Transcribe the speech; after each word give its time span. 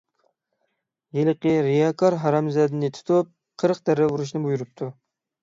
ھېلىقى 1.17 1.53
رىياكار 1.67 2.17
ھارامزادىنى 2.23 2.91
تۇتۇپ، 2.97 3.31
قىرىق 3.65 3.85
دەررە 3.91 4.09
ئۇرۇشنى 4.11 4.45
بۇيرۇپتۇ. 4.49 4.91